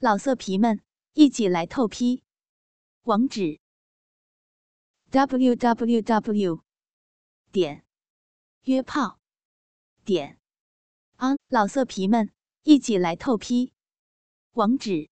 [0.00, 0.80] 老色皮们，
[1.12, 2.22] 一起来透批！
[3.02, 3.58] 网址
[5.10, 6.62] ：w w w
[7.50, 7.84] 点
[8.62, 9.18] 约炮
[10.04, 10.38] 点
[11.18, 11.36] on。
[11.48, 12.32] 老色皮们，
[12.62, 13.72] 一起来透批！
[14.52, 15.10] 网址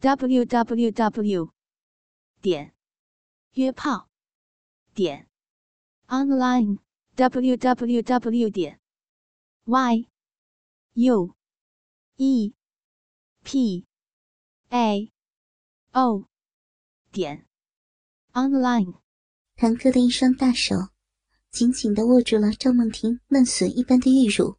[0.00, 1.52] ：w w w
[2.42, 2.74] 点
[3.52, 4.08] 约炮
[4.94, 5.28] 点
[6.08, 6.80] online
[7.14, 8.80] w w w 点
[9.64, 10.08] y
[10.94, 11.36] u
[12.16, 12.57] e
[13.44, 13.86] p
[14.68, 15.10] a
[15.92, 16.24] o
[17.10, 17.46] 点
[18.32, 18.94] online。
[19.56, 20.76] 堂哥的一双大手
[21.50, 24.54] 紧紧的握住了赵梦婷嫩笋一般的玉乳，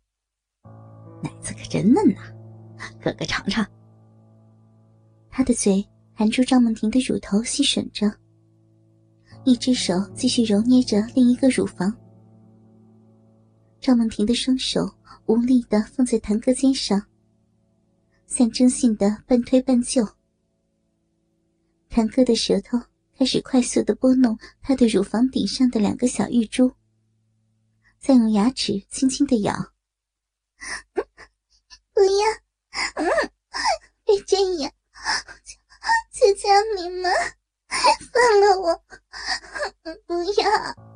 [1.23, 2.33] 奶子可真嫩呐，
[3.01, 3.65] 哥哥尝尝。
[5.29, 8.11] 他的嘴含住赵梦婷的乳头吸吮着，
[9.45, 11.95] 一只手继续揉捏着另一个乳房。
[13.79, 14.81] 赵梦婷的双手
[15.27, 17.01] 无力的放在堂哥肩上，
[18.29, 20.07] 象征性的半推半就。
[21.89, 22.79] 堂哥的舌头
[23.17, 26.71] 开始快速的拨弄她的乳房顶上的两个小玉珠，
[27.99, 29.53] 再用牙齿轻轻的咬。
[31.91, 33.03] 不要，
[34.05, 34.71] 别这样，
[36.13, 37.11] 求求你们
[38.11, 38.83] 放了我，
[40.05, 40.88] 不要。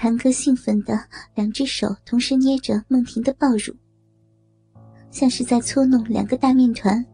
[0.00, 0.98] 堂哥兴奋的
[1.34, 3.76] 两只手同时捏着梦婷的抱乳，
[5.10, 7.04] 像是在搓弄两个大面团。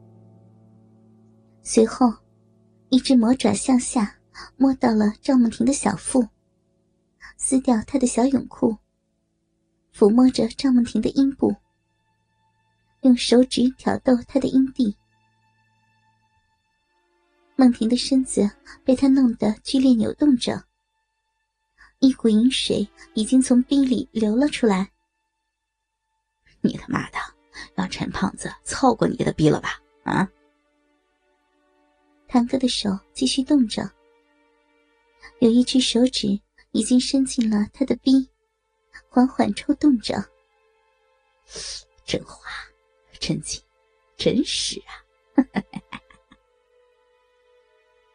[1.65, 2.15] 随后，
[2.89, 4.17] 一只魔爪向下
[4.57, 6.25] 摸到了赵梦婷的小腹，
[7.37, 8.77] 撕掉她的小泳裤，
[9.93, 11.53] 抚摸着赵梦婷的阴部，
[13.01, 14.97] 用手指挑逗她的阴蒂。
[17.57, 18.49] 梦婷的身子
[18.85, 20.63] 被他弄得剧烈扭动着。
[21.99, 24.91] 一股淫水已经从逼里流了出来。
[26.61, 27.19] 你他妈的
[27.75, 29.81] 让陈胖子操过你的逼了吧？
[30.05, 30.29] 啊！
[32.29, 33.91] 堂哥的手继续动着，
[35.39, 36.41] 有一只手指
[36.73, 38.29] 已经伸进了他的逼，
[39.09, 40.17] 缓缓抽动着。
[42.05, 42.41] 真滑，
[43.19, 43.63] 真紧，
[44.17, 44.93] 真实啊！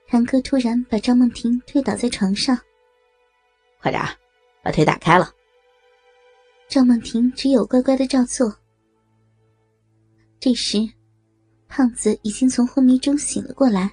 [0.07, 2.59] 堂哥突然把张梦婷推倒在床上。
[3.81, 3.99] 快点，
[4.61, 5.33] 把腿打开了。
[6.69, 8.55] 赵梦婷只有乖乖的照做。
[10.39, 10.87] 这时，
[11.67, 13.91] 胖子已经从昏迷中醒了过来。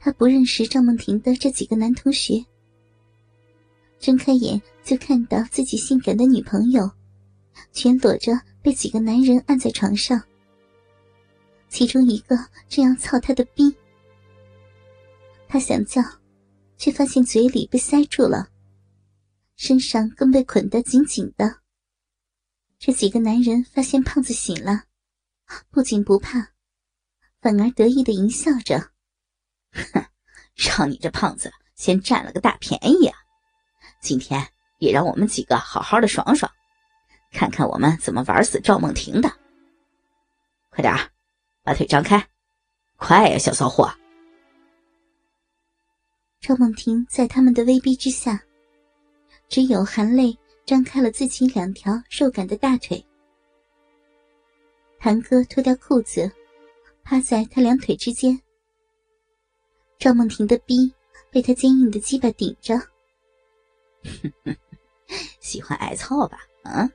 [0.00, 2.44] 他不认识赵梦婷的这几个男同学，
[4.00, 6.90] 睁开眼就看到自己性感的女朋友，
[7.72, 10.20] 全裸着被几个男人按在床上。
[11.68, 12.36] 其中一个
[12.68, 13.74] 正要操他的逼，
[15.48, 16.02] 他想叫。
[16.76, 18.48] 却发现嘴里被塞住了，
[19.56, 21.60] 身上更被捆得紧紧的。
[22.78, 24.84] 这几个男人发现胖子醒了，
[25.70, 26.50] 不仅不怕，
[27.40, 28.90] 反而得意的淫笑着
[29.72, 30.04] ：“哼，
[30.54, 33.16] 让你这胖子先占了个大便宜啊！
[34.02, 34.46] 今天
[34.78, 36.50] 也让我们几个好好的爽爽，
[37.32, 39.32] 看看我们怎么玩死赵梦婷的。
[40.68, 40.94] 快点
[41.62, 42.28] 把腿张开，
[42.96, 43.90] 快呀，小骚货！”
[46.46, 48.38] 赵梦婷在他们的威逼之下，
[49.48, 53.02] 只有含泪张开了自己两条肉感的大腿。
[54.98, 56.30] 堂哥脱掉裤子，
[57.02, 58.38] 趴在他两腿之间。
[59.98, 60.92] 赵梦婷的逼
[61.30, 62.78] 被他坚硬的鸡巴顶着。
[65.40, 66.40] 喜欢挨操吧？
[66.62, 66.86] 啊！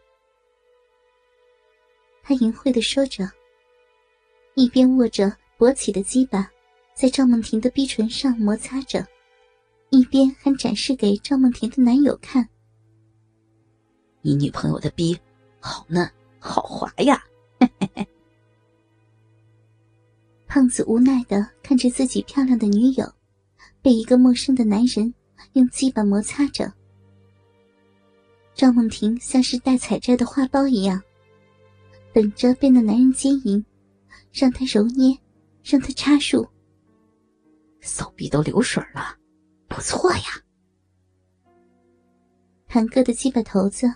[2.21, 3.27] 他淫秽的说着，
[4.53, 6.47] 一边握着勃起的鸡巴，
[6.93, 9.03] 在赵梦婷的逼唇上摩擦着。
[9.91, 12.47] 一边还展示给赵梦婷的男友看，
[14.22, 15.17] 你女朋友的逼
[15.59, 17.23] 好嫩好滑呀！
[20.45, 23.11] 胖子无奈的看着自己漂亮的女友，
[23.81, 25.13] 被一个陌生的男人
[25.53, 26.72] 用鸡巴摩擦着。
[28.53, 31.01] 赵梦婷像是待采摘的花苞一样，
[32.13, 33.64] 等着被那男人接引，
[34.31, 35.17] 让他揉捏，
[35.64, 36.47] 让他插入。
[37.79, 39.18] 骚逼都流水了。
[39.69, 40.23] 不错呀，
[42.67, 43.89] 堂哥的鸡巴头子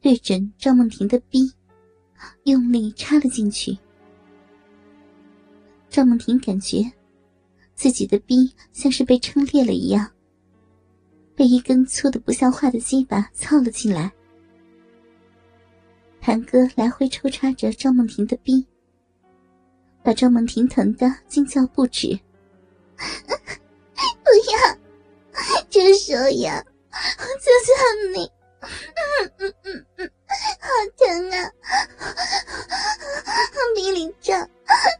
[0.00, 1.52] 对准赵梦婷的逼，
[2.44, 3.76] 用力插了进去。
[5.90, 6.90] 赵梦婷感觉
[7.74, 10.10] 自己的逼像是被撑裂了一样，
[11.34, 14.10] 被一根粗的不像话的鸡巴操了进来。
[16.20, 18.64] 堂哥来回抽插着赵梦婷的逼，
[20.02, 22.18] 把赵梦婷疼得惊叫不止。
[22.96, 24.79] 不要！
[25.70, 26.64] 这手呀，
[27.40, 27.72] 就求
[28.12, 30.10] 你，嗯嗯嗯嗯，
[30.58, 30.68] 好
[30.98, 31.50] 疼啊！
[33.54, 34.50] 我鼻里胀，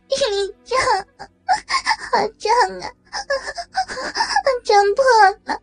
[0.08, 0.78] 鼻里胀，
[2.12, 2.86] 好胀啊！
[2.86, 5.04] 啊胀破
[5.44, 5.60] 了，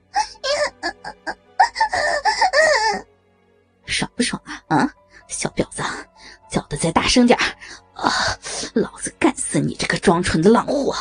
[3.86, 4.62] 爽不爽啊？
[4.68, 4.94] 啊，
[5.30, 5.82] 小婊子，
[6.52, 7.40] 叫的再大声点！
[7.94, 8.12] 啊，
[8.74, 10.94] 老子干死你这个装纯的浪货，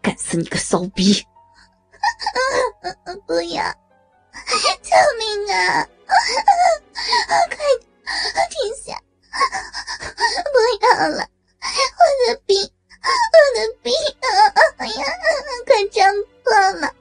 [0.00, 1.22] 干死你个骚逼！
[3.26, 3.62] 不要！
[4.82, 5.88] 救命啊！
[7.50, 7.56] 快
[8.50, 9.00] 停下！
[10.52, 11.20] 不要了！
[11.62, 13.08] 我的逼，我
[13.54, 13.90] 的逼！
[14.78, 15.04] 哎呀，
[15.66, 16.14] 快张
[16.44, 16.94] 破了！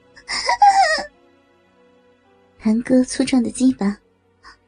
[2.59, 3.97] 谭哥粗壮的鸡巴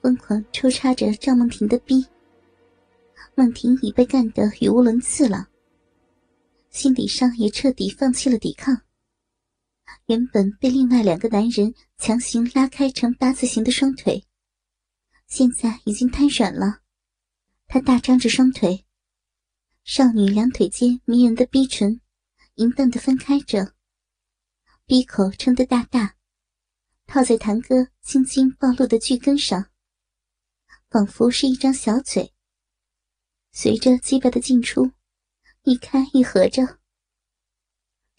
[0.02, 2.06] 疯狂抽插着赵梦婷的逼，
[3.36, 5.48] 梦婷已被干得语无伦次了，
[6.70, 8.82] 心理上也彻底放弃了抵抗。
[10.08, 14.26] 原本被另外两个男人强行拉开成八字形的双腿，
[15.28, 16.82] 现在已经瘫软了。
[17.68, 18.86] 他大张着双腿，
[19.84, 22.02] 少女两腿间迷人的逼唇
[22.56, 23.74] 淫荡的分开着，
[24.86, 26.16] 逼口撑得大大，
[27.08, 29.70] 套在堂哥青筋暴露的巨根上，
[30.90, 32.34] 仿佛是一张小嘴。
[33.52, 34.92] 随着鸡巴的进出，
[35.64, 36.83] 一开一合着。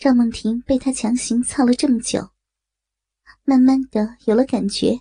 [0.05, 2.29] 赵梦婷被他强行操了这么久，
[3.43, 5.01] 慢慢的有了感觉。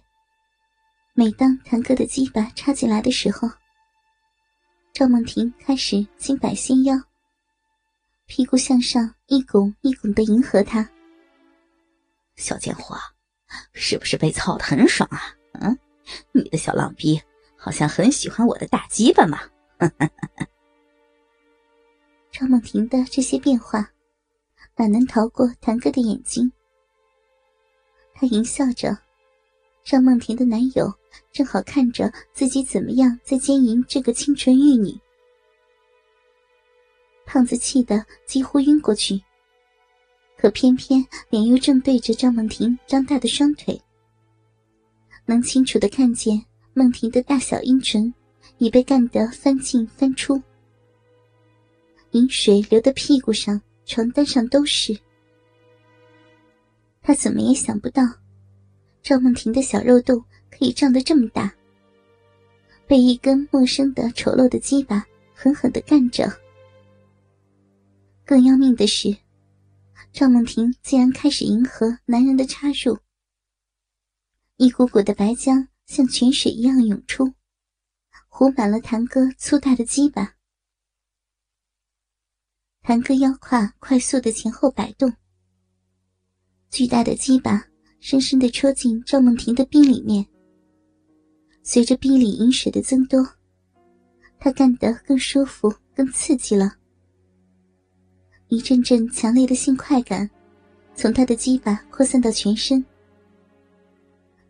[1.13, 3.49] 每当谭哥的鸡巴插进来的时候，
[4.93, 6.95] 赵梦婷开始轻摆纤腰，
[8.27, 10.89] 屁股向上一拱一拱的迎合他。
[12.37, 12.97] 小贱货，
[13.73, 15.19] 是不是被操的很爽啊？
[15.59, 15.77] 嗯，
[16.31, 17.21] 你的小浪逼
[17.57, 19.37] 好像很喜欢我的大鸡巴嘛。
[22.31, 23.85] 赵梦婷的这些变化。
[24.75, 26.51] 哪能逃过谭哥的眼睛？
[28.13, 28.97] 他淫笑着，
[29.85, 30.91] 让梦婷的男友
[31.31, 34.97] 正好看着自己怎么样在奸淫这个清纯玉女。
[37.25, 39.21] 胖子气得几乎晕过去，
[40.37, 43.79] 可偏偏脸又正对着赵梦婷张大的双腿，
[45.25, 46.43] 能清楚的看见
[46.73, 48.13] 梦婷的大小阴唇
[48.57, 50.41] 已被干得翻进翻出，
[52.11, 53.61] 饮水流的屁股上。
[53.85, 54.97] 床单上都是。
[57.01, 58.01] 他怎么也想不到，
[59.01, 61.53] 赵梦婷的小肉洞可以胀得这么大，
[62.87, 66.31] 被一根陌生的丑陋的鸡巴狠狠的干着。
[68.25, 69.13] 更要命的是，
[70.13, 72.97] 赵梦婷竟然开始迎合男人的插入，
[74.55, 77.33] 一股股的白浆像泉水一样涌出，
[78.29, 80.35] 糊满了谭哥粗大的鸡巴。
[82.85, 85.09] 谭哥腰胯快速的前后摆动，
[86.69, 87.65] 巨大的鸡巴
[88.01, 90.25] 深深的戳进赵梦婷的臂里面。
[91.63, 93.25] 随着臂里饮水的增多，
[94.37, 96.73] 他干得更舒服、更刺激了。
[98.49, 100.29] 一阵阵强烈的性快感
[100.93, 102.83] 从他的鸡巴扩散到全身。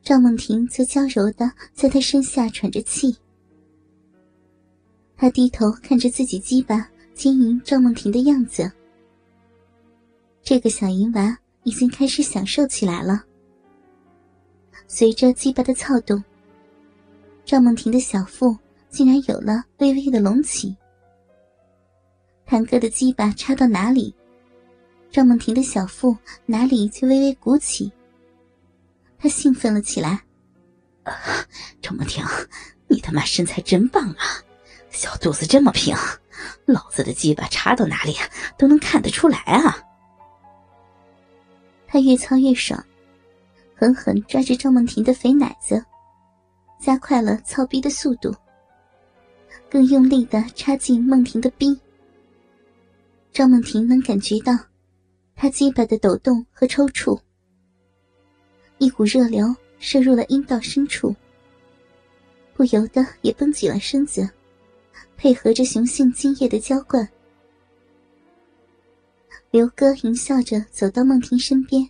[0.01, 3.15] 赵梦婷则娇柔的在他身下喘着气。
[5.15, 6.89] 他低头看着自己鸡巴。
[7.13, 8.69] 经营赵梦婷的样子，
[10.41, 13.23] 这个小淫娃已经开始享受起来了。
[14.87, 16.21] 随着鸡巴的躁动，
[17.45, 18.57] 赵梦婷的小腹
[18.89, 20.75] 竟然有了微微的隆起。
[22.45, 24.13] 谭哥的鸡巴插到哪里，
[25.09, 27.91] 赵梦婷的小腹哪里就微微鼓起。
[29.17, 30.21] 她兴奋了起来
[31.81, 32.23] ：“赵梦婷，
[32.87, 34.43] 你他妈身材真棒啊，
[34.89, 35.95] 小肚子这么平。”
[36.65, 38.15] 老子的鸡巴插到哪里
[38.57, 39.77] 都能看得出来啊！
[41.87, 42.83] 他越操越爽，
[43.75, 45.83] 狠狠抓着赵梦婷的肥奶子，
[46.79, 48.35] 加快了操逼的速度，
[49.69, 51.79] 更用力的插进梦婷的逼。
[53.31, 54.53] 赵梦婷能感觉到
[55.35, 57.19] 他鸡巴的抖动和抽搐，
[58.77, 61.15] 一股热流射入了阴道深处，
[62.53, 64.27] 不由得也绷紧了身子。
[65.15, 67.07] 配合着雄性精液的浇灌，
[69.51, 71.89] 刘哥淫笑着走到梦婷身边，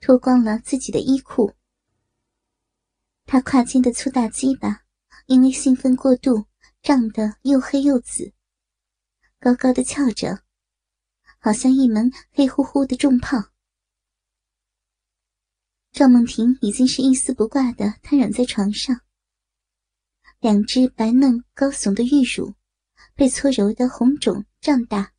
[0.00, 1.52] 脱光了自己的衣裤。
[3.26, 4.82] 他胯间的粗大鸡巴
[5.26, 6.44] 因为兴奋过度，
[6.82, 8.32] 胀得又黑又紫，
[9.40, 10.42] 高高的翘着，
[11.38, 13.38] 好像一门黑乎乎的重炮。
[15.90, 19.00] 赵梦婷已经是一丝不挂的瘫软在床上。
[20.44, 22.54] 两只白嫩高耸的玉乳，
[23.14, 25.14] 被搓揉的红肿胀大，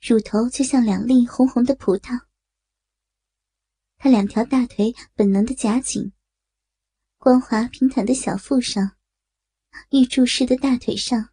[0.00, 2.22] 乳头就像两粒红红的葡萄。
[3.96, 6.12] 她两条大腿本能的夹紧，
[7.16, 8.96] 光滑平坦的小腹上，
[9.90, 11.28] 玉柱式的大腿上，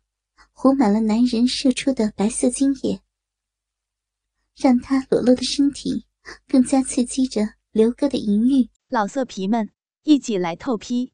[0.52, 3.02] 糊满了男人射出的白色精液，
[4.56, 6.06] 让他裸露的身体
[6.48, 8.70] 更加刺激着刘哥的淫欲。
[8.90, 9.72] 老色皮们，
[10.04, 11.14] 一起来透批！